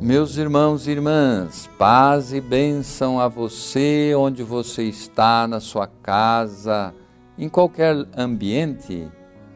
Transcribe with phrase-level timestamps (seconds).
[0.00, 6.94] Meus irmãos e irmãs, paz e bênção a você, onde você está, na sua casa,
[7.38, 9.08] em qualquer ambiente.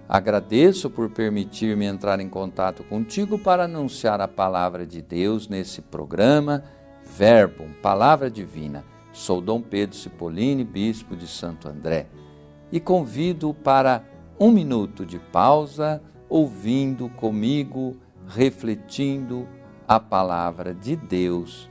[0.09, 6.65] Agradeço por permitir-me entrar em contato contigo para anunciar a palavra de Deus nesse programa
[7.05, 8.83] Verbo, Palavra Divina.
[9.13, 12.07] Sou Dom Pedro Cipollini, bispo de Santo André,
[12.73, 14.03] e convido para
[14.39, 17.95] um minuto de pausa, ouvindo comigo,
[18.27, 19.47] refletindo
[19.91, 21.69] a palavra de Deus.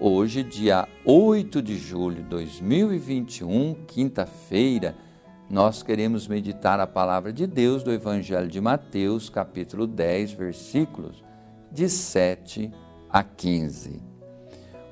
[0.00, 4.96] Hoje, dia 8 de julho de 2021, quinta-feira,
[5.50, 11.22] nós queremos meditar a palavra de Deus do Evangelho de Mateus, capítulo 10, versículos
[11.70, 12.72] de 7
[13.10, 14.00] a 15.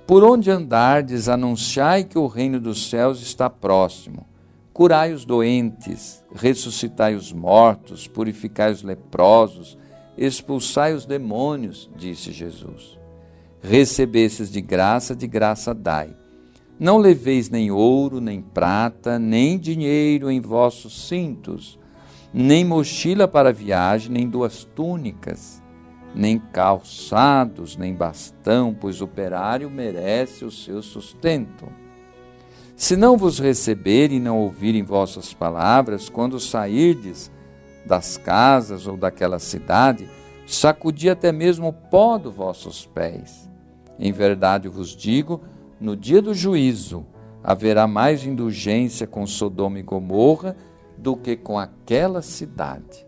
[0.06, 4.26] Por onde andardes, anunciai que o reino dos céus está próximo.
[4.74, 9.78] Curai os doentes, ressuscitai os mortos, purificai os leprosos,
[10.16, 12.98] expulsai os demônios, disse Jesus.
[13.62, 16.14] Recebestes de graça, de graça dai.
[16.78, 21.78] Não leveis nem ouro, nem prata, nem dinheiro em vossos cintos,
[22.34, 25.62] nem mochila para viagem, nem duas túnicas,
[26.14, 31.68] nem calçados, nem bastão, pois o operário merece o seu sustento.
[32.74, 37.30] Se não vos receberem e não ouvirem vossas palavras, quando sairdes,
[37.84, 40.08] das casas ou daquela cidade,
[40.46, 43.48] sacudi até mesmo o pó dos vossos pés.
[43.98, 45.40] Em verdade vos digo,
[45.80, 47.06] no dia do juízo
[47.42, 50.56] haverá mais indulgência com Sodoma e Gomorra
[50.96, 53.06] do que com aquela cidade.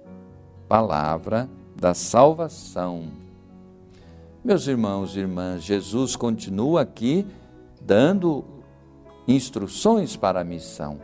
[0.68, 3.04] Palavra da salvação.
[4.44, 7.26] Meus irmãos e irmãs, Jesus continua aqui
[7.80, 8.44] dando
[9.26, 10.98] instruções para a missão.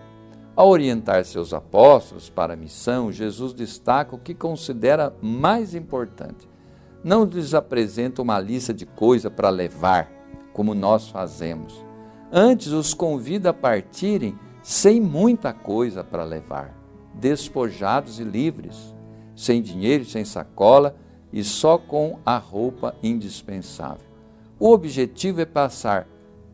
[0.60, 6.46] Ao orientar seus apóstolos para a missão, Jesus destaca o que considera mais importante.
[7.02, 10.12] Não lhes apresenta uma lista de coisas para levar,
[10.52, 11.82] como nós fazemos.
[12.30, 16.76] Antes os convida a partirem sem muita coisa para levar,
[17.14, 18.94] despojados e livres,
[19.34, 20.94] sem dinheiro, sem sacola
[21.32, 24.04] e só com a roupa indispensável.
[24.58, 26.06] O objetivo é passar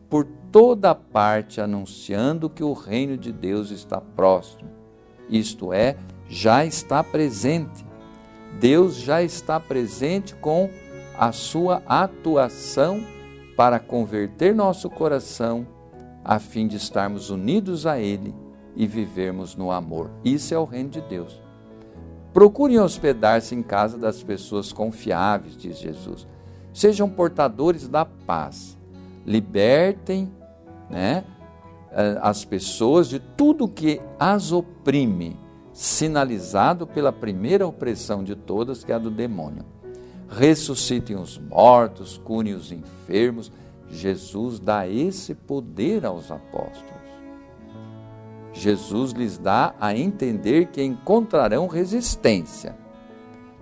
[0.09, 4.69] por toda parte anunciando que o reino de Deus está próximo.
[5.29, 5.97] Isto é,
[6.29, 7.85] já está presente.
[8.59, 10.69] Deus já está presente com
[11.17, 13.03] a sua atuação
[13.55, 15.67] para converter nosso coração
[16.23, 18.35] a fim de estarmos unidos a Ele
[18.75, 20.11] e vivermos no amor.
[20.23, 21.41] Isso é o reino de Deus.
[22.33, 26.27] Procurem hospedar-se em casa das pessoas confiáveis, diz Jesus.
[26.71, 28.76] Sejam portadores da paz.
[29.27, 30.31] Libertem
[30.89, 31.25] né,
[32.21, 35.37] as pessoas de tudo que as oprime,
[35.73, 39.65] sinalizado pela primeira opressão de todas, que é a do demônio.
[40.29, 43.51] Ressuscitem os mortos, curem os enfermos.
[43.89, 46.97] Jesus dá esse poder aos apóstolos.
[48.53, 52.77] Jesus lhes dá a entender que encontrarão resistência,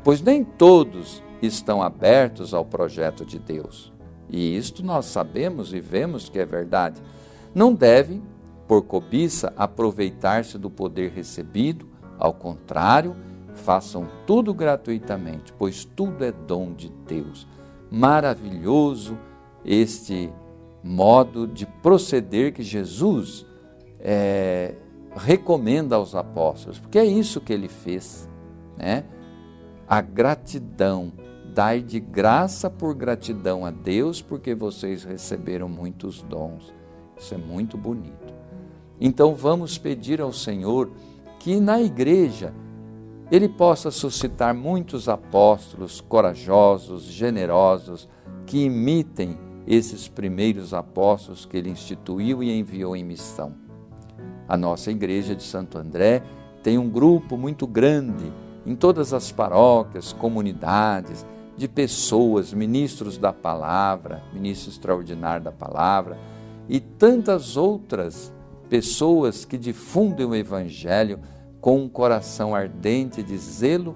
[0.04, 3.95] pois nem todos estão abertos ao projeto de Deus.
[4.30, 7.02] E isto nós sabemos e vemos que é verdade.
[7.54, 8.22] Não devem,
[8.68, 11.88] por cobiça, aproveitar-se do poder recebido,
[12.18, 13.16] ao contrário,
[13.54, 17.48] façam tudo gratuitamente, pois tudo é dom de Deus.
[17.90, 19.18] Maravilhoso
[19.64, 20.30] este
[20.84, 23.46] modo de proceder que Jesus
[24.00, 24.76] é,
[25.16, 28.30] recomenda aos apóstolos, porque é isso que ele fez,
[28.78, 29.06] né?
[29.88, 31.12] A gratidão,
[31.56, 36.74] dai de graça por gratidão a Deus, porque vocês receberam muitos dons.
[37.18, 38.34] Isso é muito bonito.
[39.00, 40.92] Então vamos pedir ao Senhor
[41.40, 42.54] que na igreja
[43.32, 48.10] ele possa suscitar muitos apóstolos corajosos, generosos,
[48.46, 53.54] que imitem esses primeiros apóstolos que ele instituiu e enviou em missão.
[54.46, 56.22] A nossa igreja de Santo André
[56.62, 58.32] tem um grupo muito grande
[58.66, 61.26] em todas as paróquias, comunidades,
[61.58, 66.18] de pessoas, ministros da palavra, ministro extraordinário da palavra,
[66.68, 68.34] e tantas outras
[68.70, 71.20] pessoas que difundem o Evangelho
[71.62, 73.96] com um coração ardente de zelo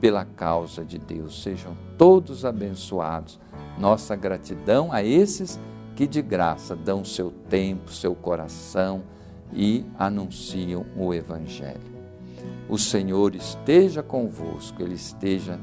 [0.00, 1.42] pela causa de Deus.
[1.42, 3.38] Sejam todos abençoados.
[3.78, 5.58] Nossa gratidão a esses
[5.94, 9.02] que de graça dão seu tempo, seu coração
[9.52, 11.98] e anunciam o Evangelho.
[12.68, 15.58] O Senhor esteja convosco, Ele esteja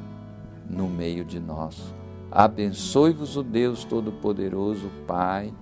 [0.70, 1.94] no meio de nós.
[2.32, 5.54] Abençoe-vos o Deus Todo-Poderoso, Pai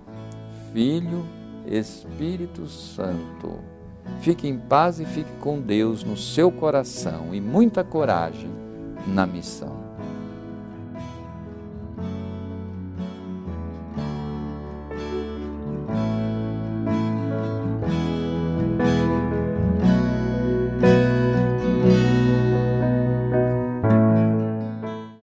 [0.72, 1.24] Filho,
[1.66, 3.60] Espírito Santo.
[4.20, 8.50] Fique em paz e fique com Deus no seu coração e muita coragem
[9.06, 9.83] na missão.